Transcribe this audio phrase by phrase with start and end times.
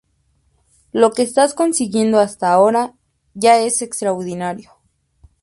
[0.93, 2.95] Lo que estás consiguiendo hasta ahora
[3.35, 4.71] ya es extraordinario.